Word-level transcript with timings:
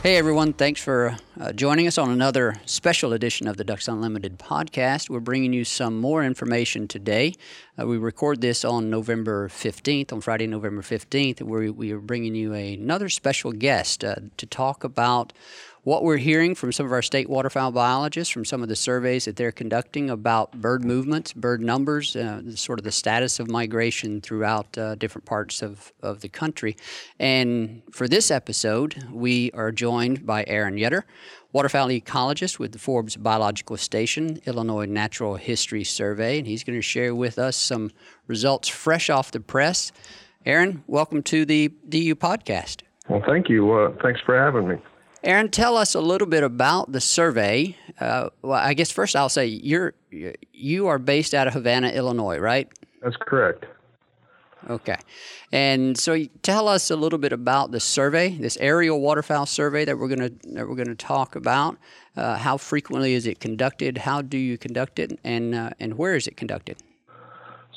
Hey 0.00 0.16
everyone, 0.16 0.52
thanks 0.52 0.80
for 0.80 1.16
uh, 1.40 1.52
joining 1.52 1.88
us 1.88 1.98
on 1.98 2.08
another 2.08 2.54
special 2.66 3.12
edition 3.12 3.48
of 3.48 3.56
the 3.56 3.64
Ducks 3.64 3.88
Unlimited 3.88 4.38
podcast. 4.38 5.10
We're 5.10 5.18
bringing 5.18 5.52
you 5.52 5.64
some 5.64 5.98
more 6.00 6.22
information 6.22 6.86
today. 6.86 7.34
Uh, 7.76 7.84
we 7.84 7.98
record 7.98 8.40
this 8.40 8.64
on 8.64 8.90
November 8.90 9.48
15th, 9.48 10.12
on 10.12 10.20
Friday, 10.20 10.46
November 10.46 10.82
15th, 10.82 11.42
where 11.42 11.72
we 11.72 11.90
are 11.90 11.98
bringing 11.98 12.36
you 12.36 12.54
another 12.54 13.08
special 13.08 13.50
guest 13.50 14.04
uh, 14.04 14.14
to 14.36 14.46
talk 14.46 14.84
about 14.84 15.32
what 15.84 16.02
we're 16.02 16.16
hearing 16.16 16.54
from 16.54 16.72
some 16.72 16.86
of 16.86 16.92
our 16.92 17.02
state 17.02 17.28
waterfowl 17.28 17.72
biologists 17.72 18.32
from 18.32 18.44
some 18.44 18.62
of 18.62 18.68
the 18.68 18.76
surveys 18.76 19.24
that 19.24 19.36
they're 19.36 19.52
conducting 19.52 20.10
about 20.10 20.52
bird 20.60 20.84
movements, 20.84 21.32
bird 21.32 21.60
numbers, 21.60 22.16
uh, 22.16 22.42
sort 22.54 22.78
of 22.78 22.84
the 22.84 22.92
status 22.92 23.40
of 23.40 23.48
migration 23.48 24.20
throughout 24.20 24.76
uh, 24.76 24.94
different 24.96 25.24
parts 25.24 25.62
of, 25.62 25.92
of 26.02 26.20
the 26.20 26.28
country. 26.28 26.76
And 27.18 27.82
for 27.90 28.08
this 28.08 28.30
episode, 28.30 29.04
we 29.12 29.50
are 29.52 29.72
joined 29.72 30.26
by 30.26 30.44
Aaron 30.46 30.76
Yetter, 30.76 31.02
waterfowl 31.52 31.88
ecologist 31.88 32.58
with 32.58 32.72
the 32.72 32.78
Forbes 32.78 33.16
Biological 33.16 33.76
Station 33.76 34.40
Illinois 34.46 34.86
Natural 34.86 35.36
History 35.36 35.84
Survey, 35.84 36.38
and 36.38 36.46
he's 36.46 36.64
going 36.64 36.78
to 36.78 36.82
share 36.82 37.14
with 37.14 37.38
us 37.38 37.56
some 37.56 37.90
results 38.26 38.68
fresh 38.68 39.08
off 39.08 39.30
the 39.30 39.40
press. 39.40 39.92
Aaron, 40.44 40.82
welcome 40.86 41.22
to 41.24 41.44
the 41.44 41.68
DU 41.88 42.14
podcast. 42.14 42.82
Well, 43.08 43.22
thank 43.26 43.48
you. 43.48 43.72
Uh, 43.72 43.92
thanks 44.02 44.20
for 44.24 44.38
having 44.38 44.68
me. 44.68 44.76
Aaron, 45.24 45.50
tell 45.50 45.76
us 45.76 45.94
a 45.94 46.00
little 46.00 46.28
bit 46.28 46.44
about 46.44 46.92
the 46.92 47.00
survey. 47.00 47.76
Uh, 48.00 48.30
well, 48.42 48.52
I 48.52 48.74
guess 48.74 48.90
first 48.90 49.16
I'll 49.16 49.28
say 49.28 49.46
you're 49.46 49.94
you 50.52 50.86
are 50.86 50.98
based 50.98 51.34
out 51.34 51.48
of 51.48 51.54
Havana, 51.54 51.88
Illinois, 51.88 52.38
right? 52.38 52.68
That's 53.02 53.16
correct. 53.16 53.66
Okay, 54.70 54.96
and 55.52 55.96
so 55.98 56.24
tell 56.42 56.68
us 56.68 56.90
a 56.90 56.96
little 56.96 57.18
bit 57.18 57.32
about 57.32 57.70
the 57.70 57.80
survey, 57.80 58.30
this 58.30 58.56
aerial 58.58 59.00
waterfowl 59.00 59.46
survey 59.46 59.84
that 59.84 59.98
we're 59.98 60.08
gonna 60.08 60.30
that 60.52 60.68
we're 60.68 60.76
gonna 60.76 60.94
talk 60.94 61.34
about. 61.36 61.78
Uh, 62.16 62.36
how 62.36 62.56
frequently 62.56 63.14
is 63.14 63.26
it 63.26 63.40
conducted? 63.40 63.98
How 63.98 64.22
do 64.22 64.36
you 64.36 64.58
conduct 64.58 64.98
it, 64.98 65.18
and 65.24 65.54
uh, 65.54 65.70
and 65.80 65.96
where 65.96 66.14
is 66.14 66.26
it 66.26 66.36
conducted? 66.36 66.76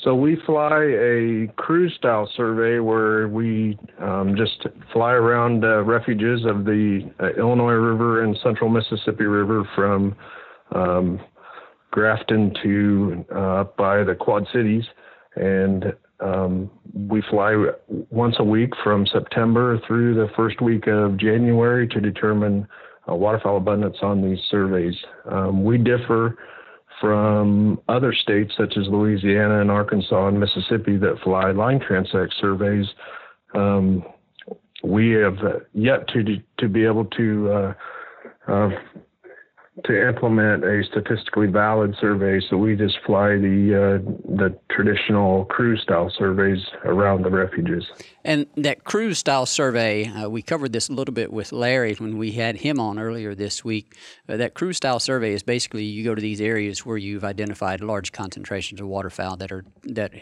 So 0.04 0.16
we 0.16 0.36
fly 0.48 0.84
a 0.84 1.48
cruise 1.58 1.94
style 1.96 2.28
survey 2.36 2.80
where 2.80 3.28
we 3.28 3.78
um, 4.00 4.36
just 4.36 4.66
fly 4.92 5.12
around 5.12 5.64
uh, 5.64 5.84
refuges 5.84 6.44
of 6.46 6.66
the 6.66 7.12
uh, 7.20 7.40
Illinois 7.40 7.74
River 7.74 8.24
and 8.24 8.36
Central 8.42 8.70
Mississippi 8.70 9.26
River 9.26 9.68
from 9.76 10.16
um, 10.74 11.20
Grafton 11.92 12.52
to 12.64 13.26
uh, 13.32 13.62
up 13.62 13.78
by 13.78 14.04
the 14.04 14.16
Quad 14.16 14.48
Cities, 14.52 14.86
and 15.36 15.94
um, 16.20 16.72
we 16.94 17.22
fly 17.30 17.54
once 18.10 18.36
a 18.40 18.44
week 18.44 18.72
from 18.84 19.06
September 19.06 19.80
through 19.88 20.16
the 20.16 20.30
first 20.36 20.62
week 20.62 20.88
of 20.88 21.18
January 21.18 21.88
to 21.88 22.00
determine 22.00 22.68
uh, 23.10 23.14
waterfowl 23.14 23.58
abundance 23.58 23.98
on 24.02 24.22
these 24.22 24.40
surveys. 24.50 24.96
Um, 25.30 25.64
we 25.64 25.78
differ 25.78 26.38
from 27.02 27.82
other 27.90 28.14
states 28.14 28.54
such 28.56 28.78
as 28.78 28.88
Louisiana 28.88 29.60
and 29.60 29.72
Arkansas 29.72 30.28
and 30.28 30.40
Mississippi 30.40 30.98
that 30.98 31.20
fly 31.24 31.52
line 31.52 31.80
transect 31.80 32.30
surveys. 32.40 32.86
Um, 33.56 34.06
we 34.84 35.12
have 35.12 35.38
yet 35.74 36.08
to 36.10 36.24
to 36.60 36.70
be 36.70 36.86
able 36.86 37.06
to 37.06 37.52
uh, 37.52 37.74
uh, 38.48 38.70
to 39.86 40.08
implement 40.08 40.64
a 40.64 40.84
statistically 40.84 41.48
valid 41.48 41.96
survey, 42.00 42.40
so 42.50 42.58
we 42.58 42.76
just 42.76 42.98
fly 43.06 43.30
the 43.30 44.02
uh, 44.06 44.12
the 44.36 44.58
traditional 44.70 45.46
cruise 45.46 45.82
style 45.82 46.12
surveys 46.18 46.60
around 46.86 47.24
the 47.24 47.30
refuges. 47.30 47.86
And 48.24 48.46
that 48.58 48.84
cruise 48.84 49.18
style 49.18 49.46
survey, 49.46 50.08
uh, 50.08 50.30
we 50.30 50.42
covered 50.42 50.74
this 50.74 50.90
a 50.90 50.94
little 50.94 51.14
bit 51.14 51.34
with 51.34 51.52
Larry 51.52 51.94
when 51.96 52.18
we 52.18 52.34
had 52.34 52.58
him 52.58 52.80
on 52.80 53.00
earlier 53.00 53.34
this 53.34 53.66
week. 53.66 53.96
Uh, 54.30 54.38
that 54.38 54.54
cruise 54.54 54.78
style 54.78 55.00
survey 55.00 55.34
is 55.34 55.44
basically 55.44 55.84
you 55.84 56.04
go 56.04 56.16
to 56.16 56.22
these 56.22 56.42
areas 56.42 56.86
where 56.86 56.98
you've 56.98 57.24
identified 57.24 57.82
large 57.82 58.12
concentrations 58.12 58.80
of 58.80 58.88
waterfowl 58.88 59.38
that 59.38 59.52
are 59.52 59.66
that 59.84 60.14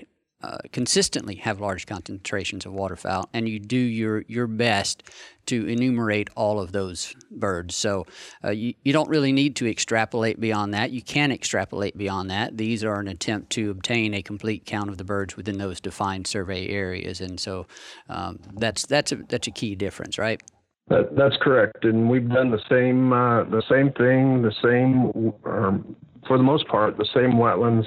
uh, 0.41 0.57
consistently 0.71 1.35
have 1.35 1.59
large 1.59 1.85
concentrations 1.85 2.65
of 2.65 2.71
waterfowl, 2.71 3.29
and 3.33 3.49
you 3.49 3.59
do 3.59 3.77
your 3.77 4.23
your 4.27 4.47
best 4.47 5.03
to 5.47 5.67
enumerate 5.67 6.29
all 6.35 6.59
of 6.59 6.71
those 6.71 7.13
birds. 7.31 7.75
So 7.75 8.05
uh, 8.43 8.51
you, 8.51 8.73
you 8.83 8.93
don't 8.93 9.09
really 9.09 9.33
need 9.33 9.55
to 9.57 9.69
extrapolate 9.69 10.39
beyond 10.39 10.73
that. 10.75 10.91
You 10.91 11.01
can 11.01 11.31
extrapolate 11.31 11.97
beyond 11.97 12.29
that. 12.29 12.57
These 12.57 12.83
are 12.83 12.99
an 12.99 13.07
attempt 13.07 13.49
to 13.51 13.71
obtain 13.71 14.13
a 14.13 14.21
complete 14.21 14.65
count 14.65 14.89
of 14.89 14.97
the 14.97 15.03
birds 15.03 15.35
within 15.35 15.57
those 15.57 15.81
defined 15.81 16.27
survey 16.27 16.69
areas, 16.69 17.19
and 17.19 17.39
so 17.39 17.67
um, 18.07 18.39
that's 18.53 18.85
that's 18.85 19.11
a 19.11 19.17
that's 19.27 19.47
a 19.47 19.51
key 19.51 19.75
difference, 19.75 20.17
right? 20.17 20.41
That, 20.87 21.15
that's 21.15 21.35
correct, 21.41 21.83
and 21.83 22.09
we've 22.09 22.29
done 22.29 22.49
the 22.49 22.61
same 22.69 23.11
uh, 23.11 23.43
the 23.43 23.63
same 23.69 23.91
thing, 23.91 24.41
the 24.41 24.53
same 24.63 25.33
um, 25.45 25.95
for 26.27 26.37
the 26.37 26.43
most 26.43 26.67
part, 26.67 26.97
the 26.97 27.09
same 27.13 27.33
wetlands 27.33 27.85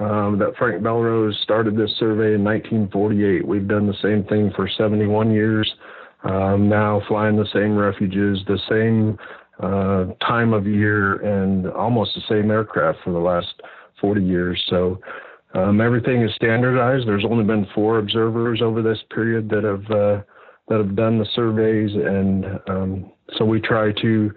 um, 0.00 0.38
that 0.38 0.56
Frank 0.58 0.82
Bellrose 0.82 1.34
started 1.42 1.76
this 1.76 1.90
survey 1.98 2.34
in 2.34 2.42
1948. 2.42 3.46
We've 3.46 3.68
done 3.68 3.86
the 3.86 3.94
same 4.02 4.24
thing 4.24 4.50
for 4.56 4.68
71 4.68 5.30
years. 5.30 5.70
Um, 6.24 6.68
now 6.68 7.02
flying 7.06 7.36
the 7.36 7.48
same 7.52 7.76
refuges, 7.76 8.40
the 8.46 8.58
same 8.68 9.18
uh, 9.62 10.14
time 10.26 10.54
of 10.54 10.66
year, 10.66 11.16
and 11.16 11.68
almost 11.68 12.14
the 12.14 12.22
same 12.28 12.50
aircraft 12.50 12.98
for 13.04 13.12
the 13.12 13.18
last 13.18 13.60
40 14.00 14.22
years. 14.22 14.62
So 14.70 14.98
um, 15.54 15.82
everything 15.82 16.22
is 16.22 16.34
standardized. 16.34 17.06
There's 17.06 17.24
only 17.28 17.44
been 17.44 17.66
four 17.74 17.98
observers 17.98 18.62
over 18.62 18.82
this 18.82 18.98
period 19.14 19.50
that 19.50 19.64
have 19.64 19.84
uh, 19.90 20.22
that 20.68 20.78
have 20.78 20.94
done 20.94 21.18
the 21.18 21.26
surveys, 21.34 21.90
and 21.92 22.46
um, 22.68 23.12
so 23.36 23.44
we 23.44 23.60
try 23.60 23.90
to 24.00 24.30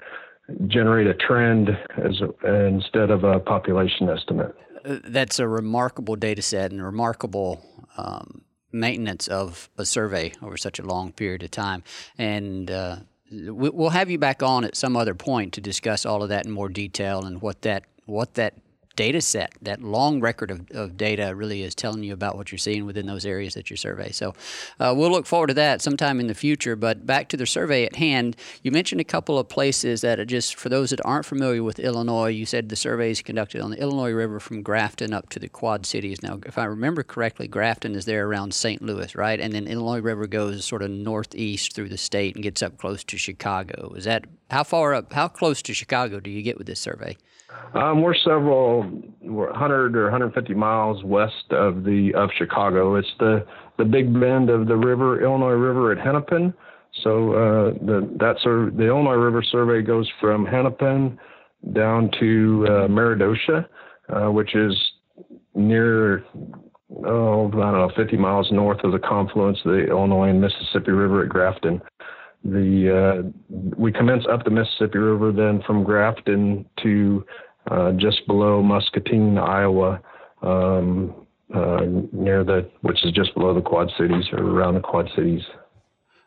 generate 0.68 1.06
a 1.06 1.13
trend 1.13 1.69
as 2.03 2.19
instead 2.44 3.12
of 3.12 3.23
a 3.23 3.40
population 3.40 4.09
estimate 4.09 4.56
that's 4.83 5.39
a 5.39 5.47
remarkable 5.47 6.16
data 6.16 6.41
set 6.41 6.71
and 6.71 6.83
remarkable 6.83 7.66
um, 7.97 8.41
maintenance 8.71 9.27
of 9.27 9.69
a 9.77 9.85
survey 9.85 10.33
over 10.41 10.57
such 10.57 10.79
a 10.79 10.83
long 10.83 11.11
period 11.11 11.44
of 11.44 11.51
time. 11.51 11.83
And 12.17 12.69
uh, 12.69 12.97
we'll 13.31 13.89
have 13.89 14.09
you 14.09 14.17
back 14.17 14.43
on 14.43 14.63
at 14.63 14.75
some 14.75 14.97
other 14.97 15.16
point 15.16 15.53
to 15.53 15.61
discuss 15.61 16.05
all 16.05 16.23
of 16.23 16.29
that 16.29 16.45
in 16.45 16.51
more 16.51 16.69
detail 16.69 17.23
and 17.23 17.41
what 17.41 17.61
that 17.61 17.85
what 18.05 18.33
that 18.33 18.55
data 18.95 19.21
set, 19.21 19.53
that 19.61 19.81
long 19.81 20.19
record 20.19 20.51
of, 20.51 20.69
of 20.71 20.97
data 20.97 21.33
really 21.35 21.63
is 21.63 21.73
telling 21.73 22.03
you 22.03 22.13
about 22.13 22.37
what 22.37 22.51
you're 22.51 22.59
seeing 22.59 22.85
within 22.85 23.07
those 23.07 23.25
areas 23.25 23.53
that 23.55 23.69
you 23.69 23.75
survey. 23.75 24.11
So 24.11 24.33
uh, 24.79 24.93
we'll 24.95 25.11
look 25.11 25.25
forward 25.25 25.47
to 25.47 25.53
that 25.55 25.81
sometime 25.81 26.19
in 26.19 26.27
the 26.27 26.35
future. 26.35 26.75
But 26.75 27.05
back 27.05 27.29
to 27.29 27.37
the 27.37 27.45
survey 27.45 27.85
at 27.85 27.95
hand, 27.95 28.35
you 28.61 28.71
mentioned 28.71 29.01
a 29.01 29.05
couple 29.05 29.39
of 29.39 29.49
places 29.49 30.01
that 30.01 30.25
just, 30.27 30.55
for 30.55 30.69
those 30.69 30.91
that 30.91 31.01
aren't 31.05 31.25
familiar 31.25 31.63
with 31.63 31.79
Illinois, 31.79 32.29
you 32.29 32.45
said 32.45 32.69
the 32.69 32.75
survey 32.75 33.11
is 33.11 33.21
conducted 33.21 33.61
on 33.61 33.71
the 33.71 33.79
Illinois 33.79 34.11
River 34.11 34.39
from 34.39 34.61
Grafton 34.61 35.13
up 35.13 35.29
to 35.29 35.39
the 35.39 35.49
Quad 35.49 35.85
Cities. 35.85 36.21
Now, 36.21 36.39
if 36.45 36.57
I 36.57 36.65
remember 36.65 37.03
correctly, 37.03 37.47
Grafton 37.47 37.95
is 37.95 38.05
there 38.05 38.27
around 38.27 38.53
St. 38.53 38.81
Louis, 38.81 39.15
right? 39.15 39.39
And 39.39 39.53
then 39.53 39.67
Illinois 39.67 40.01
River 40.01 40.27
goes 40.27 40.65
sort 40.65 40.83
of 40.83 40.91
northeast 40.91 41.73
through 41.73 41.89
the 41.89 41.97
state 41.97 42.35
and 42.35 42.43
gets 42.43 42.61
up 42.61 42.77
close 42.77 43.03
to 43.05 43.17
Chicago. 43.17 43.93
Is 43.95 44.05
that 44.05 44.25
how 44.49 44.63
far 44.63 44.93
up, 44.93 45.11
how 45.13 45.27
close 45.27 45.61
to 45.63 45.73
Chicago 45.73 46.19
do 46.19 46.29
you 46.29 46.43
get 46.43 46.57
with 46.57 46.67
this 46.67 46.79
survey? 46.79 47.17
Um, 47.73 48.01
we're 48.01 48.15
several, 48.15 48.82
100 49.21 49.96
or 49.96 50.03
150 50.03 50.53
miles 50.53 51.03
west 51.03 51.52
of 51.52 51.84
the 51.84 52.13
of 52.16 52.29
Chicago. 52.37 52.96
It's 52.96 53.08
the 53.19 53.46
the 53.78 53.85
big 53.85 54.13
bend 54.19 54.49
of 54.49 54.67
the 54.67 54.75
river, 54.75 55.23
Illinois 55.23 55.52
River 55.52 55.91
at 55.91 55.97
Hennepin. 55.97 56.53
So 57.03 57.34
uh, 57.34 57.72
the 57.85 58.09
that 58.19 58.35
sur- 58.41 58.72
the 58.72 58.87
Illinois 58.87 59.16
River 59.16 59.43
survey 59.43 59.81
goes 59.81 60.09
from 60.19 60.46
Hennepin 60.46 61.17
down 61.73 62.11
to 62.19 62.67
uh, 62.69 62.87
Meredosia, 62.87 63.67
uh, 64.09 64.31
which 64.31 64.55
is 64.55 64.75
near 65.55 66.23
oh 67.05 67.47
I 67.47 67.52
don't 67.52 67.73
know 67.73 67.91
50 67.96 68.17
miles 68.17 68.52
north 68.52 68.84
of 68.84 68.91
the 68.91 68.99
confluence 68.99 69.58
of 69.66 69.72
the 69.72 69.87
Illinois 69.87 70.29
and 70.29 70.41
Mississippi 70.41 70.91
River 70.91 71.23
at 71.23 71.29
Grafton 71.29 71.81
the 72.43 73.23
uh, 73.23 73.58
we 73.78 73.91
commence 73.91 74.25
up 74.29 74.43
the 74.43 74.52
Mississippi 74.52 74.97
River, 74.97 75.31
then 75.31 75.61
from 75.66 75.84
Grafton 75.84 76.66
to 76.81 77.25
just 77.97 78.25
below 78.27 78.61
Muscatine, 78.61 79.37
Iowa, 79.37 80.01
um, 80.41 81.13
uh, 81.53 81.85
near 82.11 82.43
the 82.43 82.69
which 82.81 83.03
is 83.05 83.11
just 83.11 83.33
below 83.33 83.53
the 83.53 83.61
Quad 83.61 83.91
Cities 83.97 84.25
or 84.31 84.39
around 84.39 84.75
the 84.75 84.81
Quad 84.81 85.09
Cities. 85.15 85.41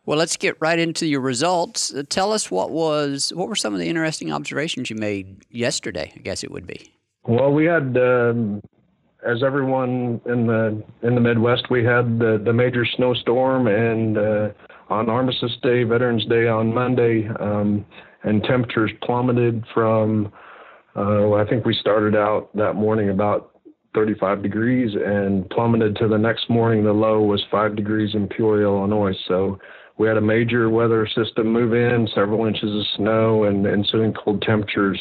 Well, 0.04 0.18
let's 0.18 0.36
get 0.36 0.56
right 0.60 0.78
into 0.78 1.06
your 1.06 1.20
results. 1.20 1.92
Uh, 1.92 2.04
tell 2.08 2.32
us 2.32 2.48
what 2.50 2.70
was 2.70 3.32
what 3.34 3.48
were 3.48 3.56
some 3.56 3.74
of 3.74 3.80
the 3.80 3.88
interesting 3.88 4.32
observations 4.32 4.88
you 4.88 4.96
made 4.96 5.44
yesterday. 5.50 6.12
I 6.14 6.20
guess 6.20 6.44
it 6.44 6.50
would 6.52 6.66
be. 6.66 6.94
Well, 7.24 7.52
we 7.52 7.64
had 7.64 7.96
um, 7.96 8.62
as 9.26 9.42
everyone 9.42 10.20
in 10.26 10.46
the 10.46 10.82
in 11.02 11.16
the 11.16 11.20
Midwest, 11.20 11.70
we 11.70 11.84
had 11.84 12.20
the 12.20 12.40
the 12.42 12.52
major 12.52 12.86
snowstorm, 12.86 13.66
and 13.66 14.16
uh, 14.16 14.48
on 14.88 15.10
Armistice 15.10 15.56
Day, 15.62 15.82
Veterans 15.82 16.24
Day 16.26 16.46
on 16.46 16.72
Monday, 16.72 17.28
um, 17.40 17.84
and 18.22 18.42
temperatures 18.44 18.92
plummeted 19.02 19.64
from. 19.74 20.32
Uh, 20.96 21.34
I 21.34 21.44
think 21.48 21.66
we 21.66 21.74
started 21.74 22.16
out 22.16 22.48
that 22.56 22.74
morning 22.74 23.10
about 23.10 23.50
35 23.94 24.42
degrees 24.42 24.90
and 24.94 25.48
plummeted 25.50 25.96
to 25.96 26.08
the 26.08 26.18
next 26.18 26.48
morning. 26.48 26.84
The 26.84 26.92
low 26.92 27.22
was 27.22 27.44
five 27.50 27.76
degrees 27.76 28.14
in 28.14 28.28
Peoria, 28.28 28.66
Illinois. 28.66 29.14
So 29.28 29.58
we 29.98 30.08
had 30.08 30.16
a 30.16 30.22
major 30.22 30.70
weather 30.70 31.06
system 31.06 31.52
move 31.52 31.74
in, 31.74 32.08
several 32.14 32.46
inches 32.46 32.70
of 32.70 32.82
snow, 32.96 33.44
and 33.44 33.66
ensuing 33.66 34.12
cold 34.12 34.42
temperatures 34.42 34.98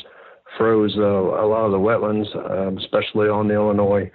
froze 0.57 0.95
uh, 0.97 1.01
a 1.01 1.45
lot 1.45 1.65
of 1.65 1.71
the 1.71 1.77
wetlands, 1.77 2.33
um, 2.49 2.77
especially 2.77 3.27
on 3.27 3.47
the 3.47 3.53
Illinois, 3.53 4.09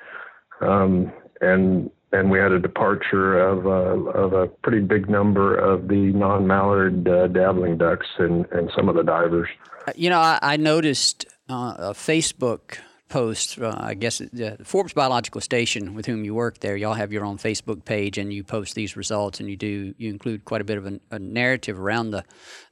um, 0.60 1.12
and 1.40 1.90
and 2.12 2.28
we 2.28 2.38
had 2.38 2.50
a 2.50 2.58
departure 2.58 3.38
of 3.38 3.66
uh, 3.66 4.10
of 4.18 4.32
a 4.32 4.46
pretty 4.46 4.80
big 4.80 5.08
number 5.08 5.56
of 5.56 5.88
the 5.88 6.12
non-mallard 6.14 7.06
uh, 7.06 7.26
dabbling 7.28 7.76
ducks 7.76 8.06
and 8.18 8.46
and 8.52 8.70
some 8.74 8.88
of 8.88 8.94
the 8.94 9.02
divers. 9.02 9.48
You 9.94 10.10
know, 10.10 10.18
I, 10.18 10.38
I 10.42 10.56
noticed 10.56 11.26
uh, 11.50 11.74
a 11.78 11.92
Facebook 11.92 12.78
post. 13.08 13.58
Uh, 13.58 13.74
I 13.76 13.94
guess 13.94 14.18
the 14.18 14.56
Forbes 14.64 14.92
Biological 14.92 15.40
Station, 15.40 15.94
with 15.94 16.06
whom 16.06 16.24
you 16.24 16.34
work 16.34 16.60
there, 16.60 16.76
y'all 16.76 16.94
have 16.94 17.12
your 17.12 17.24
own 17.24 17.38
Facebook 17.38 17.84
page, 17.84 18.16
and 18.16 18.32
you 18.32 18.44
post 18.44 18.74
these 18.74 18.96
results, 18.96 19.40
and 19.40 19.50
you 19.50 19.56
do 19.56 19.94
you 19.98 20.08
include 20.08 20.44
quite 20.44 20.60
a 20.60 20.64
bit 20.64 20.78
of 20.78 20.86
a, 20.86 21.00
a 21.10 21.18
narrative 21.18 21.78
around 21.78 22.12
the 22.12 22.24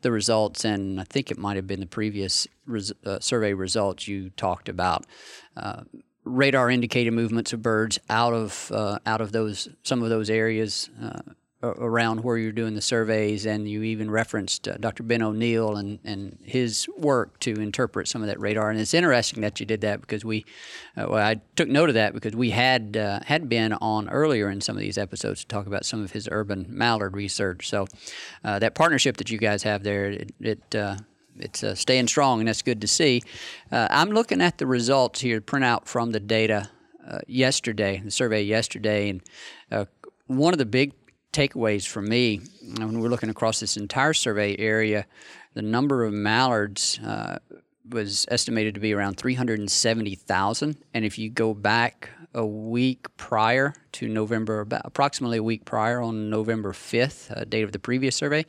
the 0.03 0.13
results. 0.13 0.65
And 0.65 1.01
I 1.01 1.05
think 1.05 1.31
it 1.31 1.39
might 1.39 1.57
have 1.57 1.67
been 1.67 1.81
the 1.81 1.87
previous 1.87 2.47
res, 2.67 2.93
uh, 3.05 3.19
survey 3.21 3.53
results 3.53 4.09
you 4.09 4.31
talked 4.31 4.69
about. 4.69 5.05
Uh, 5.57 5.83
radar 6.25 6.71
indicated 6.71 7.13
movements 7.13 7.53
of 7.53 7.63
birds 7.63 7.99
out 8.09 8.33
of 8.33 8.71
uh, 8.73 8.99
out 9.05 9.21
of 9.21 9.33
those 9.33 9.69
some 9.83 10.03
of 10.03 10.09
those 10.09 10.31
areas 10.31 10.89
uh, 11.03 11.21
around 11.61 12.23
where 12.23 12.39
you're 12.39 12.53
doing 12.53 12.75
the 12.75 12.81
surveys, 12.81 13.45
and 13.45 13.69
you 13.69 13.83
even 13.83 14.09
referenced 14.11 14.69
uh, 14.69 14.77
Dr. 14.77 15.03
Ben 15.03 15.23
O'Neal 15.23 15.77
and, 15.77 15.99
and 16.05 16.39
his 16.45 16.89
work 16.97 17.41
to 17.41 17.53
interpret 17.55 18.07
some 18.07 18.23
of 18.23 18.29
that 18.29 18.39
radar. 18.39 18.71
And 18.71 18.79
it's 18.79 18.95
interesting 18.95 19.41
that 19.41 19.59
you 19.59 19.67
did 19.67 19.81
that 19.81 20.01
because 20.01 20.25
we, 20.25 20.45
uh, 20.97 21.07
well, 21.09 21.27
I 21.27 21.41
took 21.57 21.69
note 21.69 21.89
of 21.89 21.97
that 21.97 22.15
because 22.15 22.37
we 22.37 22.51
had 22.51 22.97
uh, 22.97 23.21
had 23.27 23.49
been 23.49 23.73
on 23.73 24.09
earlier 24.09 24.49
in 24.51 24.61
some 24.61 24.77
of 24.77 24.81
these 24.81 24.99
episodes 24.99 25.41
to 25.41 25.49
talk 25.49 25.67
about 25.67 25.85
some 25.85 26.03
of 26.03 26.13
his 26.13 26.29
urban 26.31 26.67
mallard 26.69 27.17
research. 27.17 27.69
So 27.69 27.89
uh, 28.45 28.61
that 28.61 28.77
partnership 28.77 29.17
that 29.17 29.29
you 29.29 29.39
guys 29.39 29.65
have 29.65 29.83
there, 29.83 30.11
it, 30.11 30.33
it 30.41 30.75
uh, 30.77 30.99
it's 31.41 31.65
uh, 31.65 31.75
staying 31.75 32.07
strong, 32.07 32.39
and 32.39 32.49
that's 32.49 32.63
good 32.63 32.81
to 32.81 32.89
see. 32.89 33.23
I'm 33.71 34.11
looking 34.11 34.41
at 34.41 34.59
the 34.59 34.67
results 34.67 35.21
here, 35.21 35.41
print 35.41 35.65
out 35.65 35.87
from 35.87 36.11
the 36.11 36.19
data 36.19 36.69
yesterday, 37.29 38.01
the 38.05 38.11
survey 38.11 38.43
yesterday, 38.43 39.09
and 39.09 39.87
one 40.27 40.53
of 40.53 40.59
the 40.59 40.67
big 40.67 40.93
takeaways 41.33 41.87
for 41.87 42.03
me 42.03 42.41
when 42.77 43.01
we're 43.01 43.09
looking 43.09 43.31
across 43.31 43.61
this 43.61 43.77
entire 43.77 44.15
survey 44.15 44.57
area, 44.59 45.07
the 45.55 45.63
number 45.63 46.05
of 46.05 46.13
mallards 46.13 46.99
uh, 47.01 47.39
was 47.89 48.27
estimated 48.31 48.75
to 48.75 48.81
be 48.81 48.93
around 48.93 49.17
370,000. 49.17 50.77
And 50.95 51.05
if 51.05 51.19
you 51.19 51.31
go 51.31 51.55
back 51.55 52.11
a 52.39 52.47
week 52.47 53.09
prior 53.17 53.75
to 53.91 54.07
November, 54.09 54.65
approximately 54.85 55.39
a 55.39 55.43
week 55.43 55.65
prior 55.65 56.01
on 56.01 56.31
November 56.31 56.73
5th, 56.73 57.37
uh, 57.37 57.45
date 57.45 57.65
of 57.65 57.73
the 57.73 57.81
previous 57.81 58.15
survey, 58.15 58.45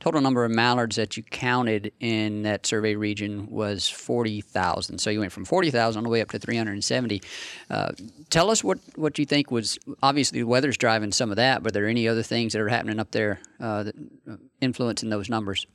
total 0.00 0.22
number 0.22 0.46
of 0.46 0.50
mallards 0.50 0.96
that 0.96 1.18
you 1.18 1.22
counted 1.22 1.92
in 2.00 2.42
that 2.42 2.64
survey 2.64 2.94
region 2.94 3.46
was 3.50 3.86
40,000. 3.86 4.98
So 4.98 5.10
you 5.10 5.20
went 5.20 5.30
from 5.30 5.44
40,000 5.44 5.98
all 5.98 6.02
the 6.02 6.08
way 6.08 6.22
up 6.22 6.30
to 6.30 6.38
370. 6.38 7.20
Uh, 7.68 7.92
tell 8.30 8.50
us 8.50 8.64
what, 8.64 8.78
what 8.96 9.18
you 9.18 9.26
think 9.26 9.50
was 9.50 9.78
obviously 10.02 10.40
the 10.40 10.46
weather's 10.46 10.78
driving 10.78 11.12
some 11.12 11.28
of 11.28 11.36
that, 11.36 11.62
but 11.62 11.70
are 11.70 11.72
there 11.72 11.86
any 11.86 12.08
other 12.08 12.22
things 12.22 12.54
that 12.54 12.62
are 12.62 12.68
happening 12.68 12.98
up 12.98 13.10
there 13.10 13.40
uh, 13.60 13.82
that 13.82 13.94
uh, 14.30 14.36
influencing 14.62 15.10
those 15.10 15.28
numbers? 15.28 15.66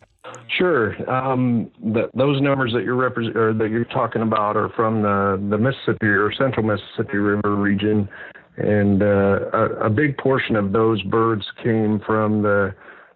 Sure. 0.58 1.10
Um, 1.10 1.72
the, 1.82 2.10
those 2.14 2.42
numbers 2.42 2.74
that 2.74 2.84
you're 2.84 2.96
represent 2.96 3.38
or 3.38 3.54
that 3.54 3.70
you're 3.70 3.86
talking 3.86 4.22
about 4.22 4.58
are 4.58 4.70
from 4.76 5.02
the, 5.02 5.38
the 5.50 5.58
Mississippi 5.58 6.08
or 6.08 6.34
Central 6.34 6.66
Mississippi 6.66 7.18
River 7.18 7.56
region, 7.56 8.10
and 8.58 9.02
uh, 9.02 9.40
a, 9.54 9.86
a, 9.86 9.90
big 9.90 10.18
portion 10.18 10.58
of 10.58 10.74
those 10.74 11.02
birds 11.04 11.46
came 11.64 12.02
from 12.06 12.42
the 12.42 12.76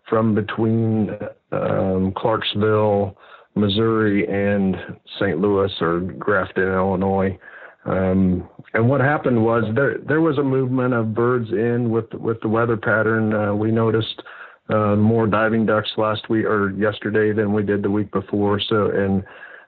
from 0.10 0.34
between 0.34 1.10
um, 1.52 2.14
Clarksville, 2.16 3.18
Missouri, 3.56 4.26
and 4.28 4.76
St. 5.20 5.40
Louis 5.40 5.72
or 5.82 6.00
Grafton, 6.00 6.64
Illinois. 6.64 7.38
Um, 7.86 8.48
and 8.74 8.88
what 8.88 9.02
happened 9.02 9.44
was 9.44 9.66
there 9.76 9.98
there 10.08 10.22
was 10.22 10.38
a 10.38 10.44
movement 10.44 10.94
of 10.94 11.14
birds 11.14 11.50
in 11.52 11.92
with 11.92 12.14
with 12.14 12.40
the 12.42 12.48
weather 12.48 12.78
pattern. 12.78 13.34
Uh, 13.34 13.54
we 13.54 13.72
noticed 13.72 14.24
uh, 14.70 14.96
more 14.96 15.28
diving 15.28 15.66
ducks 15.66 15.92
last 15.98 16.30
week 16.30 16.46
or 16.46 16.72
yesterday 16.72 17.34
than 17.34 17.54
we 17.54 17.64
did 17.64 17.84
the 17.84 17.92
week 17.92 18.12
before. 18.12 18.60
So 18.60 18.92
and 18.92 19.24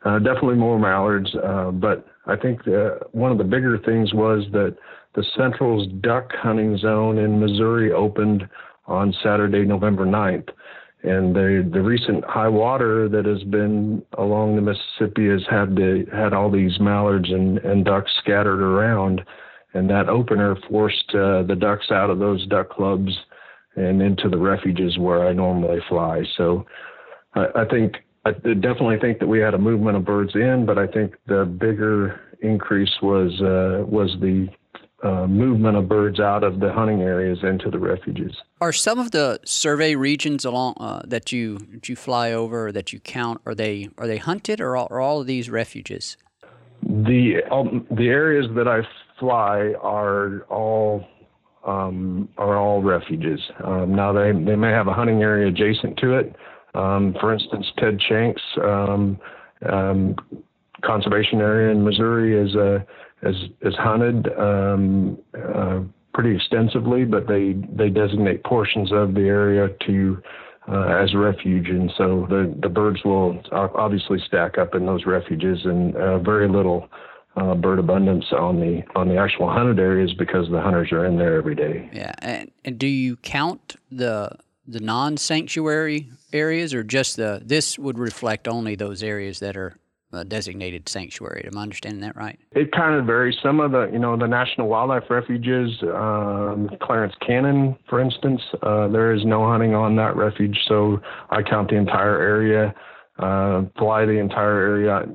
uh, 0.05 0.19
definitely 0.19 0.55
more 0.55 0.79
mallards. 0.79 1.33
Uh, 1.35 1.71
but 1.71 2.05
I 2.27 2.35
think 2.35 2.63
the, 2.63 2.99
one 3.11 3.31
of 3.31 3.37
the 3.37 3.43
bigger 3.43 3.77
things 3.79 4.13
was 4.13 4.45
that 4.51 4.77
the 5.15 5.25
Central's 5.35 5.87
duck 6.01 6.31
hunting 6.33 6.77
zone 6.77 7.17
in 7.17 7.39
Missouri 7.39 7.91
opened 7.91 8.47
on 8.87 9.13
Saturday, 9.23 9.65
November 9.65 10.05
9th. 10.05 10.49
And 11.03 11.35
the 11.35 11.69
the 11.71 11.81
recent 11.81 12.23
high 12.25 12.47
water 12.47 13.07
that 13.09 13.25
has 13.25 13.43
been 13.43 14.01
along 14.17 14.55
the 14.55 14.61
Mississippi 14.61 15.29
has 15.29 15.43
had 15.47 15.75
the, 15.75 16.05
had 16.11 16.33
all 16.33 16.49
these 16.49 16.79
mallards 16.79 17.29
and, 17.29 17.59
and 17.59 17.85
ducks 17.85 18.11
scattered 18.23 18.59
around, 18.59 19.21
and 19.75 19.87
that 19.87 20.09
opener 20.09 20.55
forced 20.67 21.09
uh, 21.09 21.43
the 21.43 21.55
ducks 21.55 21.91
out 21.91 22.09
of 22.09 22.17
those 22.17 22.47
duck 22.47 22.69
clubs 22.69 23.15
and 23.75 24.01
into 24.01 24.29
the 24.29 24.37
refuges 24.37 24.97
where 24.97 25.27
I 25.27 25.33
normally 25.33 25.79
fly. 25.89 26.23
So 26.37 26.65
I, 27.33 27.45
I 27.55 27.65
think 27.65 27.95
I 28.25 28.31
definitely 28.31 28.97
think 28.99 29.19
that 29.19 29.27
we 29.27 29.39
had 29.39 29.53
a 29.53 29.59
movement 29.59 29.97
of 29.97 30.05
birds 30.05 30.33
in, 30.33 30.65
but 30.65 30.77
I 30.77 30.87
think 30.87 31.15
the 31.27 31.45
bigger 31.45 32.19
increase 32.41 32.91
was 33.01 33.31
uh, 33.41 33.85
was 33.85 34.15
the 34.19 34.47
uh, 35.03 35.27
movement 35.27 35.77
of 35.77 35.87
birds 35.87 36.19
out 36.19 36.43
of 36.43 36.59
the 36.59 36.73
hunting 36.73 37.01
areas 37.01 37.39
into 37.43 37.69
the 37.69 37.77
refuges. 37.77 38.35
Are 38.61 38.73
some 38.73 38.97
of 38.97 39.11
the 39.11 39.39
survey 39.45 39.95
regions 39.95 40.45
along 40.45 40.75
uh, 40.79 41.03
that 41.05 41.31
you 41.31 41.59
that 41.73 41.87
you 41.87 41.95
fly 41.95 42.31
over 42.31 42.67
or 42.67 42.71
that 42.71 42.91
you 42.91 42.99
count 42.99 43.41
are 43.45 43.53
they 43.53 43.89
are 43.97 44.07
they 44.07 44.17
hunted 44.17 44.59
or 44.59 44.75
are, 44.75 44.87
are 44.89 45.01
all 45.01 45.21
of 45.21 45.27
these 45.27 45.49
refuges? 45.49 46.17
The 46.81 47.41
um, 47.51 47.85
the 47.91 48.07
areas 48.07 48.47
that 48.55 48.67
I 48.67 48.81
fly 49.19 49.73
are 49.81 50.41
all 50.49 51.05
um, 51.65 52.29
are 52.37 52.57
all 52.57 52.81
refuges. 52.81 53.39
Um, 53.63 53.95
now 53.95 54.13
they 54.13 54.31
they 54.31 54.55
may 54.55 54.71
have 54.71 54.87
a 54.87 54.93
hunting 54.93 55.21
area 55.21 55.47
adjacent 55.47 55.97
to 55.97 56.13
it. 56.17 56.35
Um, 56.73 57.15
for 57.19 57.33
instance, 57.33 57.65
Ted 57.77 57.99
Shanks 58.07 58.41
um, 58.61 59.17
um, 59.69 60.15
conservation 60.83 61.39
area 61.39 61.71
in 61.71 61.83
Missouri 61.83 62.37
is 62.37 62.55
a 62.55 62.85
is 63.23 63.35
is 63.61 63.73
hunted 63.75 64.27
uh, 64.27 65.79
pretty 66.13 66.35
extensively, 66.35 67.05
but 67.05 67.27
they 67.27 67.55
they 67.75 67.89
designate 67.89 68.43
portions 68.43 68.91
of 68.91 69.13
the 69.13 69.21
area 69.21 69.69
to 69.87 70.21
uh, 70.71 71.01
as 71.01 71.13
refuge, 71.13 71.69
and 71.69 71.91
so 71.97 72.25
the 72.29 72.53
the 72.61 72.69
birds 72.69 72.99
will 73.05 73.39
obviously 73.51 74.19
stack 74.27 74.57
up 74.57 74.75
in 74.75 74.85
those 74.85 75.05
refuges, 75.05 75.59
and 75.65 75.95
uh, 75.95 76.19
very 76.19 76.47
little 76.47 76.89
uh, 77.35 77.55
bird 77.55 77.79
abundance 77.79 78.25
on 78.31 78.59
the 78.59 78.81
on 78.95 79.09
the 79.09 79.17
actual 79.17 79.49
hunted 79.49 79.79
areas 79.79 80.13
because 80.13 80.49
the 80.49 80.61
hunters 80.61 80.91
are 80.91 81.05
in 81.05 81.17
there 81.17 81.35
every 81.35 81.55
day. 81.55 81.89
Yeah, 81.93 82.13
and, 82.19 82.51
and 82.63 82.77
do 82.77 82.87
you 82.87 83.17
count 83.17 83.75
the 83.91 84.31
the 84.67 84.79
non-sanctuary 84.79 86.09
areas, 86.33 86.73
or 86.73 86.83
just 86.83 87.17
the 87.17 87.41
this 87.43 87.77
would 87.77 87.99
reflect 87.99 88.47
only 88.47 88.75
those 88.75 89.03
areas 89.03 89.39
that 89.39 89.55
are 89.55 89.77
uh, 90.15 90.23
designated 90.23 90.87
sanctuary. 90.87 91.43
Am 91.45 91.57
I 91.57 91.63
understanding 91.63 92.01
that 92.01 92.15
right? 92.15 92.39
It 92.51 92.71
kind 92.71 92.95
of 92.95 93.05
varies. 93.05 93.35
Some 93.43 93.59
of 93.59 93.71
the, 93.71 93.89
you 93.91 93.99
know, 93.99 94.17
the 94.17 94.27
national 94.27 94.67
wildlife 94.67 95.03
refuges, 95.09 95.71
um, 95.83 96.69
Clarence 96.81 97.13
Cannon, 97.25 97.75
for 97.89 97.99
instance, 97.99 98.41
uh, 98.63 98.87
there 98.87 99.13
is 99.13 99.25
no 99.25 99.45
hunting 99.45 99.75
on 99.75 99.95
that 99.97 100.15
refuge, 100.15 100.57
so 100.67 101.01
I 101.29 101.43
count 101.43 101.69
the 101.69 101.75
entire 101.75 102.19
area, 102.21 102.73
uh, 103.19 103.63
fly 103.77 104.05
the 104.05 104.17
entire 104.17 104.59
area. 104.59 105.05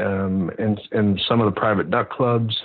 Um, 0.00 0.50
and, 0.58 0.80
and 0.92 1.20
some 1.28 1.40
of 1.40 1.52
the 1.52 1.60
private 1.60 1.90
duck 1.90 2.10
clubs, 2.10 2.56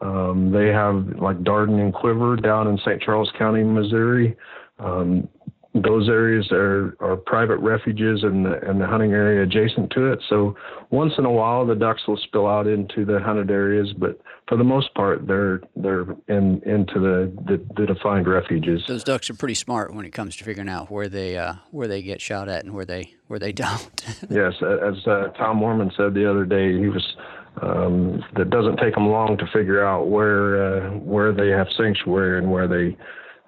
um, 0.00 0.50
they 0.52 0.68
have 0.68 1.20
like 1.20 1.38
Dardenne 1.38 1.80
and 1.80 1.94
Cuivre 1.94 2.42
down 2.42 2.68
in 2.68 2.78
St. 2.78 3.00
Charles 3.00 3.30
County, 3.38 3.62
Missouri. 3.62 4.36
Um, 4.78 5.28
those 5.74 6.08
areas 6.08 6.52
are, 6.52 6.96
are 7.00 7.16
private 7.16 7.56
refuges 7.56 8.22
and 8.24 8.44
the, 8.44 8.60
and 8.68 8.80
the 8.80 8.86
hunting 8.86 9.12
area 9.12 9.42
adjacent 9.42 9.90
to 9.92 10.12
it. 10.12 10.22
So 10.28 10.54
once 10.90 11.14
in 11.16 11.24
a 11.24 11.30
while, 11.30 11.64
the 11.64 11.74
ducks 11.74 12.02
will 12.06 12.18
spill 12.18 12.46
out 12.46 12.66
into 12.66 13.06
the 13.06 13.18
hunted 13.20 13.50
areas, 13.50 13.92
but 13.96 14.20
for 14.48 14.58
the 14.58 14.64
most 14.64 14.92
part, 14.94 15.26
they're 15.26 15.62
they're 15.76 16.02
in 16.28 16.60
into 16.66 17.00
the, 17.00 17.32
the, 17.46 17.64
the 17.74 17.86
defined 17.86 18.28
refuges. 18.28 18.82
Those 18.86 19.04
ducks 19.04 19.30
are 19.30 19.34
pretty 19.34 19.54
smart 19.54 19.94
when 19.94 20.04
it 20.04 20.12
comes 20.12 20.36
to 20.36 20.44
figuring 20.44 20.68
out 20.68 20.90
where 20.90 21.08
they 21.08 21.38
uh, 21.38 21.54
where 21.70 21.88
they 21.88 22.02
get 22.02 22.20
shot 22.20 22.50
at 22.50 22.64
and 22.64 22.74
where 22.74 22.84
they 22.84 23.14
where 23.28 23.38
they 23.38 23.52
don't. 23.52 23.88
yes, 24.28 24.52
as 24.60 25.06
uh, 25.06 25.28
Tom 25.38 25.60
Moorman 25.60 25.96
said 25.96 26.12
the 26.12 26.28
other 26.28 26.44
day, 26.44 26.78
he 26.78 26.88
was 26.88 27.16
um, 27.62 28.22
that 28.36 28.50
doesn't 28.50 28.76
take 28.76 28.94
them 28.94 29.08
long 29.08 29.38
to 29.38 29.46
figure 29.52 29.82
out 29.84 30.08
where 30.08 30.62
uh, 30.62 30.90
where 30.98 31.32
they 31.32 31.48
have 31.48 31.68
sanctuary 31.76 32.38
and 32.38 32.50
where 32.50 32.68
they 32.68 32.96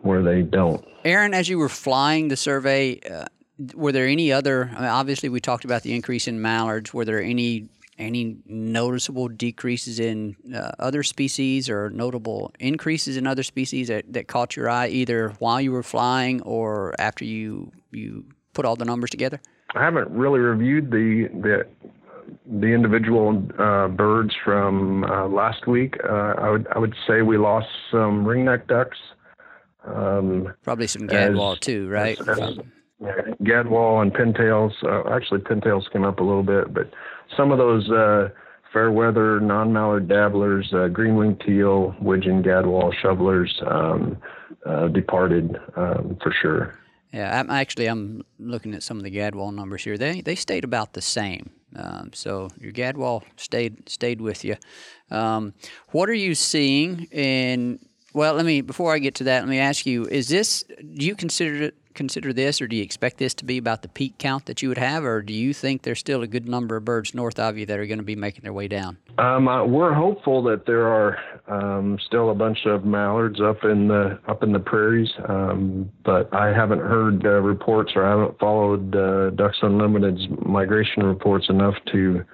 where 0.04 0.22
they 0.22 0.42
don't. 0.42 0.84
Aaron, 1.04 1.34
as 1.34 1.48
you 1.48 1.58
were 1.58 1.68
flying 1.68 2.28
the 2.28 2.36
survey, 2.36 3.00
uh, 3.00 3.24
were 3.74 3.92
there 3.92 4.06
any 4.06 4.32
other? 4.32 4.70
I 4.74 4.80
mean, 4.80 4.90
obviously, 4.90 5.28
we 5.28 5.40
talked 5.40 5.64
about 5.64 5.82
the 5.82 5.94
increase 5.94 6.28
in 6.28 6.40
mallards. 6.40 6.94
Were 6.94 7.04
there 7.04 7.22
any 7.22 7.68
any 7.98 8.36
noticeable 8.46 9.28
decreases 9.28 10.00
in 10.00 10.34
uh, 10.52 10.72
other 10.80 11.04
species 11.04 11.68
or 11.68 11.90
notable 11.90 12.52
increases 12.58 13.16
in 13.16 13.24
other 13.24 13.44
species 13.44 13.86
that, 13.86 14.12
that 14.12 14.26
caught 14.26 14.56
your 14.56 14.68
eye 14.68 14.88
either 14.88 15.28
while 15.38 15.60
you 15.60 15.70
were 15.70 15.82
flying 15.82 16.42
or 16.42 16.92
after 16.98 17.24
you 17.24 17.70
you 17.92 18.24
put 18.52 18.64
all 18.64 18.76
the 18.76 18.84
numbers 18.84 19.10
together? 19.10 19.40
I 19.74 19.82
haven't 19.82 20.10
really 20.10 20.40
reviewed 20.40 20.90
the 20.90 21.28
the 21.32 21.66
the 22.60 22.66
individual 22.66 23.42
uh, 23.58 23.88
birds 23.88 24.34
from 24.44 25.04
uh, 25.04 25.28
last 25.28 25.66
week. 25.66 25.96
Uh, 26.02 26.34
I 26.38 26.50
would 26.50 26.66
I 26.74 26.78
would 26.78 26.94
say 27.06 27.22
we 27.22 27.38
lost 27.38 27.68
some 27.90 28.24
ringneck 28.24 28.66
ducks. 28.66 28.98
Um, 29.84 30.54
Probably 30.62 30.86
some 30.86 31.08
gadwall 31.08 31.58
too, 31.58 31.88
right? 31.88 32.18
As, 32.20 32.58
gadwall 33.42 34.02
and 34.02 34.12
pintails. 34.12 34.72
Uh, 34.82 35.14
actually, 35.14 35.40
pintails 35.40 35.90
came 35.92 36.04
up 36.04 36.20
a 36.20 36.22
little 36.22 36.42
bit, 36.42 36.72
but 36.72 36.90
some 37.36 37.50
of 37.50 37.58
those 37.58 37.90
uh, 37.90 38.28
fair 38.72 38.90
weather 38.90 39.40
non-mallard 39.40 40.08
dabblers, 40.08 40.72
uh, 40.74 40.88
green-winged 40.88 41.40
teal, 41.40 41.94
widgeon, 42.00 42.42
gadwall, 42.42 42.92
shovelers 42.94 43.62
um, 43.66 44.16
uh, 44.66 44.88
departed 44.88 45.56
um, 45.76 46.16
for 46.22 46.32
sure. 46.40 46.78
Yeah, 47.12 47.38
I'm 47.38 47.48
actually 47.48 47.86
I'm 47.86 48.24
looking 48.40 48.74
at 48.74 48.82
some 48.82 48.96
of 48.96 49.04
the 49.04 49.10
gadwall 49.10 49.54
numbers 49.54 49.84
here. 49.84 49.96
They 49.96 50.20
they 50.20 50.34
stayed 50.34 50.64
about 50.64 50.94
the 50.94 51.00
same. 51.00 51.50
Um, 51.76 52.10
so 52.12 52.50
your 52.58 52.72
gadwall 52.72 53.22
stayed 53.36 53.88
stayed 53.88 54.20
with 54.20 54.44
you. 54.44 54.56
Um, 55.12 55.54
what 55.92 56.08
are 56.08 56.14
you 56.14 56.34
seeing 56.34 57.04
in? 57.12 57.78
Well, 58.14 58.34
let 58.34 58.46
me 58.46 58.60
before 58.60 58.94
I 58.94 59.00
get 59.00 59.16
to 59.16 59.24
that, 59.24 59.40
let 59.40 59.48
me 59.48 59.58
ask 59.58 59.84
you: 59.84 60.06
Is 60.06 60.28
this? 60.28 60.62
Do 60.62 61.04
you 61.04 61.16
consider 61.16 61.72
consider 61.94 62.32
this, 62.32 62.60
or 62.60 62.66
do 62.66 62.76
you 62.76 62.82
expect 62.82 63.18
this 63.18 63.34
to 63.34 63.44
be 63.44 63.58
about 63.58 63.82
the 63.82 63.88
peak 63.88 64.18
count 64.18 64.46
that 64.46 64.62
you 64.62 64.68
would 64.68 64.78
have, 64.78 65.04
or 65.04 65.22
do 65.22 65.32
you 65.32 65.54
think 65.54 65.82
there's 65.82 65.98
still 65.98 66.22
a 66.22 66.26
good 66.26 66.48
number 66.48 66.76
of 66.76 66.84
birds 66.84 67.14
north 67.14 67.38
of 67.38 67.56
you 67.56 67.66
that 67.66 67.78
are 67.78 67.86
going 67.86 67.98
to 67.98 68.04
be 68.04 68.16
making 68.16 68.42
their 68.42 68.52
way 68.52 68.68
down? 68.68 68.98
Um, 69.18 69.48
uh, 69.48 69.64
we're 69.64 69.92
hopeful 69.92 70.42
that 70.44 70.66
there 70.66 70.86
are 70.86 71.18
um, 71.48 71.98
still 72.06 72.30
a 72.30 72.34
bunch 72.34 72.66
of 72.66 72.84
mallards 72.84 73.40
up 73.40 73.64
in 73.64 73.88
the 73.88 74.18
up 74.28 74.44
in 74.44 74.52
the 74.52 74.60
prairies, 74.60 75.10
um, 75.28 75.90
but 76.04 76.32
I 76.32 76.52
haven't 76.52 76.80
heard 76.80 77.24
uh, 77.24 77.40
reports 77.40 77.92
or 77.96 78.06
I 78.06 78.10
haven't 78.10 78.38
followed 78.38 78.94
uh, 78.94 79.30
Ducks 79.30 79.58
Unlimited's 79.62 80.26
migration 80.46 81.02
reports 81.02 81.46
enough 81.48 81.74
to 81.92 82.24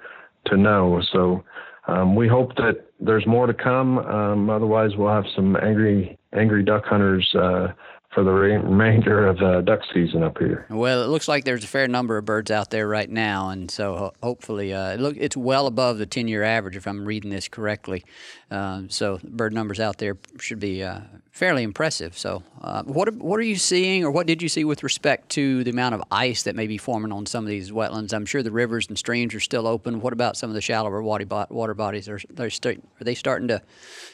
to 0.45 0.57
know. 0.57 1.01
So. 1.11 1.43
Um, 1.91 2.15
we 2.15 2.27
hope 2.27 2.55
that 2.55 2.85
there's 2.99 3.25
more 3.27 3.47
to 3.47 3.53
come. 3.53 3.99
Um, 3.99 4.49
otherwise, 4.49 4.91
we'll 4.95 5.13
have 5.13 5.25
some 5.35 5.57
angry, 5.57 6.17
angry 6.33 6.63
duck 6.63 6.85
hunters 6.85 7.29
uh, 7.35 7.67
for 8.13 8.23
the 8.23 8.31
remainder 8.31 9.25
of 9.25 9.37
the 9.37 9.61
duck 9.61 9.79
season 9.93 10.21
up 10.21 10.37
here. 10.37 10.65
Well, 10.69 11.03
it 11.03 11.07
looks 11.07 11.27
like 11.27 11.45
there's 11.45 11.63
a 11.63 11.67
fair 11.67 11.87
number 11.87 12.17
of 12.17 12.25
birds 12.25 12.51
out 12.51 12.69
there 12.69 12.87
right 12.87 13.09
now, 13.09 13.49
and 13.49 13.71
so 13.71 14.13
hopefully, 14.21 14.73
uh, 14.73 14.95
look, 14.95 15.15
it's 15.17 15.37
well 15.37 15.65
above 15.65 15.97
the 15.97 16.05
10-year 16.05 16.43
average 16.43 16.75
if 16.75 16.87
I'm 16.87 17.05
reading 17.05 17.29
this 17.29 17.47
correctly. 17.47 18.03
Uh, 18.49 18.83
so 18.89 19.19
bird 19.23 19.53
numbers 19.53 19.79
out 19.79 19.97
there 19.99 20.17
should 20.39 20.59
be 20.59 20.83
uh, 20.83 21.01
fairly 21.31 21.63
impressive. 21.63 22.17
So, 22.17 22.43
uh, 22.61 22.83
what 22.83 23.13
what 23.15 23.39
are 23.39 23.43
you 23.43 23.55
seeing, 23.55 24.03
or 24.03 24.11
what 24.11 24.27
did 24.27 24.41
you 24.41 24.49
see 24.49 24.65
with 24.65 24.83
respect 24.83 25.29
to 25.29 25.63
the 25.63 25.71
amount 25.71 25.95
of 25.95 26.03
ice 26.11 26.43
that 26.43 26.55
may 26.55 26.67
be 26.67 26.77
forming 26.77 27.13
on 27.13 27.25
some 27.25 27.45
of 27.45 27.49
these 27.49 27.71
wetlands? 27.71 28.13
I'm 28.13 28.25
sure 28.25 28.43
the 28.43 28.51
rivers 28.51 28.87
and 28.89 28.97
streams 28.97 29.33
are 29.33 29.39
still 29.39 29.67
open. 29.67 30.01
What 30.01 30.11
about 30.11 30.35
some 30.35 30.49
of 30.49 30.53
the 30.53 30.61
shallower 30.61 31.01
water 31.01 31.73
bodies? 31.73 32.09
Are 32.09 32.19
they 32.29 32.45
are 32.45 33.03
they 33.03 33.15
starting 33.15 33.47
to 33.47 33.61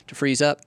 to 0.05 0.15
freeze 0.15 0.41
up? 0.41 0.61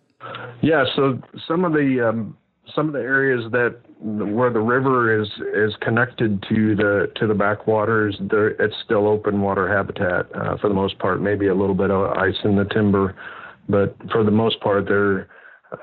Yeah, 0.62 0.84
so 0.94 1.18
some 1.48 1.64
of 1.64 1.72
the 1.72 2.08
um, 2.08 2.36
some 2.74 2.86
of 2.86 2.92
the 2.92 3.00
areas 3.00 3.44
that 3.52 3.76
where 4.00 4.50
the 4.50 4.60
river 4.60 5.20
is 5.20 5.28
is 5.54 5.74
connected 5.82 6.42
to 6.48 6.74
the 6.74 7.12
to 7.16 7.26
the 7.26 7.34
backwaters, 7.34 8.16
there 8.30 8.48
it's 8.48 8.74
still 8.84 9.06
open 9.06 9.40
water 9.40 9.68
habitat 9.68 10.26
uh, 10.34 10.56
for 10.58 10.68
the 10.68 10.74
most 10.74 10.98
part. 10.98 11.20
Maybe 11.20 11.48
a 11.48 11.54
little 11.54 11.74
bit 11.74 11.90
of 11.90 12.16
ice 12.16 12.38
in 12.44 12.56
the 12.56 12.64
timber, 12.64 13.14
but 13.68 13.94
for 14.10 14.24
the 14.24 14.30
most 14.30 14.60
part, 14.60 14.86
there 14.86 15.28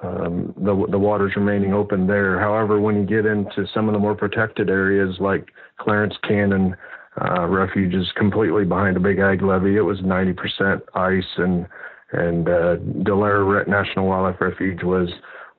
um, 0.03 0.53
the 0.57 0.87
the 0.89 0.99
water's 0.99 1.35
remaining 1.35 1.73
open 1.73 2.07
there. 2.07 2.39
However, 2.39 2.79
when 2.79 2.95
you 2.95 3.05
get 3.05 3.25
into 3.25 3.65
some 3.73 3.87
of 3.87 3.93
the 3.93 3.99
more 3.99 4.15
protected 4.15 4.69
areas 4.69 5.15
like 5.19 5.49
Clarence 5.79 6.15
Cannon 6.27 6.75
uh, 7.21 7.47
Refuge 7.47 7.93
is 7.93 8.11
completely 8.15 8.65
behind 8.65 8.97
a 8.97 8.99
big 8.99 9.19
ag 9.19 9.41
levee. 9.41 9.77
It 9.77 9.81
was 9.81 9.99
90% 9.99 10.81
ice, 10.93 11.23
and 11.37 11.67
and 12.11 12.47
uh, 12.47 12.75
Delair 13.03 13.65
National 13.67 14.07
Wildlife 14.07 14.39
Refuge 14.39 14.83
was 14.83 15.09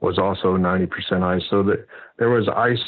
was 0.00 0.18
also 0.18 0.56
90% 0.56 1.22
ice. 1.22 1.42
So 1.50 1.62
that 1.64 1.86
there 2.18 2.30
was 2.30 2.48
ice 2.48 2.78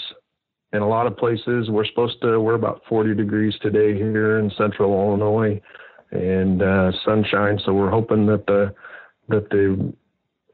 in 0.73 0.83
a 0.83 0.89
lot 0.89 1.07
of 1.07 1.17
places. 1.17 1.69
We're 1.69 1.87
supposed 1.87 2.21
to, 2.23 2.41
we're 2.41 2.55
about 2.55 2.83
40 2.89 3.15
degrees 3.15 3.55
today 3.61 3.95
here 3.95 4.39
in 4.39 4.51
central 4.57 4.93
Illinois 4.93 5.61
and 6.13 6.63
uh, 6.63 6.93
sunshine. 7.05 7.59
So 7.65 7.73
we're 7.73 7.91
hoping 7.91 8.27
that 8.27 8.47
the, 8.47 8.75
that 9.29 9.49
the 9.51 9.93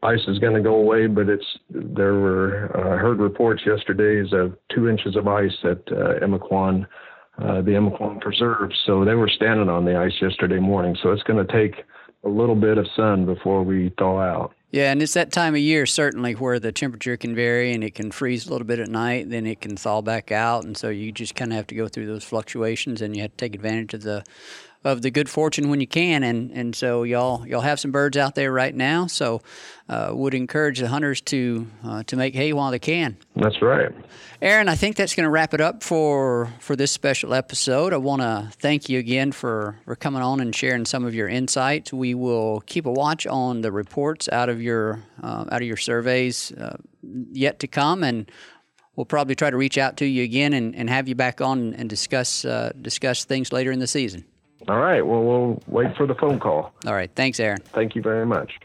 ice 0.03 0.21
is 0.29 0.39
going 0.39 0.55
to 0.55 0.63
go 0.63 0.77
away, 0.77 1.07
but 1.07 1.29
it's, 1.29 1.45
there 1.71 2.15
were, 2.15 2.71
uh, 2.77 2.99
heard 2.99 3.19
reports 3.19 3.63
yesterday 3.67 4.27
of 4.33 4.57
two 4.75 4.89
inches 4.89 5.17
of 5.17 5.27
ice 5.27 5.57
at 5.65 5.81
uh, 5.93 6.25
uh, 7.39 7.61
the 7.61 7.73
Emiquon 7.73 8.21
Preserve. 8.21 8.71
So 8.87 9.05
they 9.05 9.15
were 9.15 9.29
standing 9.29 9.69
on 9.69 9.85
the 9.85 9.97
ice 9.97 10.15
yesterday 10.21 10.59
morning. 10.59 10.97
So 11.03 11.11
it's 11.13 11.23
going 11.25 11.45
to 11.45 11.53
take 11.53 11.85
a 12.27 12.29
little 12.29 12.57
bit 12.57 12.77
of 12.77 12.87
sun 12.97 13.25
before 13.25 13.63
we 13.63 13.93
thaw 13.99 14.19
out. 14.21 14.53
Yeah, 14.73 14.91
and 14.91 15.01
it's 15.01 15.15
that 15.15 15.33
time 15.33 15.55
of 15.55 15.61
year 15.61 15.87
certainly 15.87 16.35
where 16.35 16.59
the 16.59 16.73
temperature 16.73 17.17
can 17.17 17.35
vary 17.35 17.73
and 17.73 17.85
it 17.85 17.95
can 17.95 18.11
freeze 18.11 18.47
a 18.47 18.51
little 18.51 18.67
bit 18.67 18.81
at 18.81 18.89
night, 18.89 19.31
then 19.31 19.47
it 19.47 19.61
can 19.61 19.77
thaw 19.77 20.03
back 20.03 20.33
out, 20.33 20.65
and 20.65 20.77
so 20.77 20.89
you 20.89 21.13
just 21.13 21.37
kind 21.37 21.53
of 21.53 21.57
have 21.57 21.69
to 21.69 21.75
go 21.77 21.87
through 21.89 22.07
those 22.07 22.25
fluctuations, 22.25 23.01
and 23.01 23.15
you 23.15 23.23
have 23.23 23.31
to 23.31 23.37
take 23.37 23.55
advantage 23.55 23.95
of 23.95 24.03
the 24.03 24.25
of 24.85 25.03
the 25.03 25.11
good 25.11 25.29
fortune 25.29 25.69
when 25.69 25.81
you 25.81 25.87
can, 25.87 26.23
and 26.23 26.51
and 26.53 26.75
so 26.75 27.03
y'all 27.03 27.47
y'all 27.47 27.61
have 27.61 27.81
some 27.81 27.91
birds 27.91 28.17
out 28.17 28.35
there 28.35 28.53
right 28.53 28.75
now, 28.75 29.07
so 29.07 29.43
uh, 29.89 30.11
would 30.13 30.35
encourage 30.35 30.81
the 30.81 30.89
hunters 30.89 31.21
to 31.23 31.67
uh, 31.85 32.03
to 32.05 32.17
make 32.17 32.35
hay 32.35 32.53
while 32.53 32.71
they 32.71 32.79
can. 32.79 33.17
That's 33.35 33.61
right. 33.63 33.93
Aaron, 34.43 34.69
I 34.69 34.75
think 34.75 34.97
that's 34.97 35.15
going 35.15 35.25
to 35.25 35.31
wrap 35.31 35.55
it 35.55 35.61
up 35.61 35.83
for 35.83 36.53
for 36.61 36.77
this 36.77 36.93
special 36.93 37.33
episode. 37.35 37.93
I 37.93 37.97
want 37.97 38.23
to 38.23 38.51
thank 38.59 38.89
you 38.89 38.99
again 38.99 39.33
for 39.33 39.79
for 39.85 39.97
coming 39.97 40.23
on 40.23 40.41
and 40.41 40.55
sharing 40.55 40.85
some 40.85 41.05
of 41.05 41.15
your 41.15 41.29
insights. 41.29 41.93
We 41.93 42.15
will 42.15 42.61
keep 42.67 42.87
a 42.87 42.93
watch 42.93 43.27
on 43.27 43.63
the 43.63 43.73
reports 43.73 44.29
out 44.29 44.49
of 44.49 44.61
your 44.61 45.03
uh, 45.23 45.47
out 45.51 45.63
of 45.63 45.69
your 45.69 45.77
surveys 45.77 46.53
uh, 46.53 46.77
yet 47.33 47.61
to 47.61 47.67
come, 47.67 48.05
and 48.05 48.31
we'll 48.95 49.07
probably 49.07 49.35
try 49.35 49.51
to 49.51 49.57
reach 49.57 49.79
out 49.79 49.97
to 49.99 50.07
you 50.07 50.23
again 50.25 50.53
and, 50.53 50.75
and 50.75 50.91
have 50.91 51.09
you 51.09 51.15
back 51.15 51.41
on 51.41 51.75
and 51.75 51.89
discuss 51.89 52.45
uh, 52.45 52.73
discuss 52.81 53.25
things 53.25 53.53
later 53.53 53.73
in 53.73 53.79
the 53.79 53.87
season. 53.87 54.25
All 54.69 54.79
right. 54.79 55.07
Well, 55.07 55.23
we'll 55.23 55.63
wait 55.69 55.97
for 55.97 56.07
the 56.07 56.15
phone 56.15 56.41
call. 56.41 56.73
All 56.87 56.95
right. 56.95 57.11
Thanks, 57.15 57.39
Aaron. 57.39 57.61
Thank 57.73 57.95
you 57.95 58.03
very 58.03 58.27
much. 58.27 58.59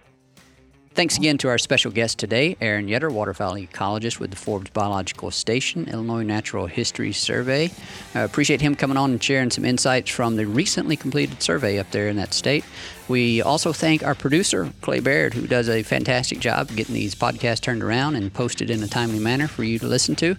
Thanks 0.94 1.16
again 1.16 1.38
to 1.38 1.48
our 1.48 1.58
special 1.58 1.90
guest 1.90 2.20
today, 2.20 2.58
Aaron 2.60 2.88
Yetter, 2.88 3.10
waterfowl 3.10 3.54
ecologist 3.54 4.20
with 4.20 4.30
the 4.30 4.36
Forbes 4.36 4.72
Biological 4.72 5.32
Station, 5.32 5.88
Illinois 5.88 6.24
Natural 6.24 6.68
History 6.68 7.14
Survey. 7.14 7.72
I 8.14 8.20
appreciate 8.20 8.60
him 8.60 8.76
coming 8.76 8.98
on 8.98 9.12
and 9.12 9.24
sharing 9.24 9.52
some 9.52 9.64
insights 9.64 10.12
from 10.12 10.36
the 10.36 10.46
recently 10.46 10.98
completed 10.98 11.42
survey 11.42 11.80
up 11.80 11.90
there 11.92 12.10
in 12.10 12.18
that 12.18 12.34
state. 12.34 12.66
We 13.12 13.42
also 13.42 13.74
thank 13.74 14.04
our 14.04 14.16
producer, 14.16 14.72
Clay 14.80 15.02
Baird, 15.02 15.34
who 15.34 15.46
does 15.46 15.68
a 15.68 15.84
fantastic 15.84 16.40
job 16.40 16.70
getting 16.70 16.96
these 16.96 17.14
podcasts 17.14 17.60
turned 17.60 17.84
around 17.84 18.16
and 18.16 18.34
posted 18.34 18.70
in 18.70 18.82
a 18.82 18.88
timely 18.88 19.20
manner 19.20 19.50
for 19.50 19.66
you 19.66 19.78
to 19.80 19.86
listen 19.86 20.16
to. 20.16 20.38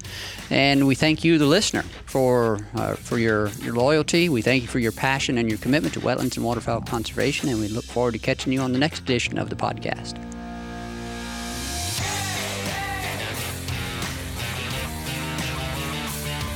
And 0.48 0.86
we 0.86 0.94
thank 0.94 1.22
you, 1.22 1.36
the 1.36 1.44
listener, 1.44 1.82
for 2.06 2.66
uh, 2.74 2.94
for 2.94 3.18
your, 3.18 3.48
your 3.60 3.74
loyalty. 3.74 4.30
We 4.30 4.40
thank 4.40 4.62
you 4.62 4.68
for 4.68 4.78
your 4.78 4.92
passion 4.92 5.36
and 5.36 5.50
your 5.50 5.58
commitment 5.58 5.92
to 5.94 6.00
wetlands 6.00 6.36
and 6.36 6.46
waterfowl 6.46 6.80
conservation. 6.80 7.50
And 7.50 7.60
we 7.60 7.68
look 7.68 7.84
forward 7.84 8.12
to 8.12 8.18
catching 8.18 8.54
you 8.54 8.60
on 8.60 8.72
the 8.72 8.78
next 8.78 9.00
edition 9.00 9.36
of 9.38 9.50
the 9.50 9.56
podcast. 9.56 10.41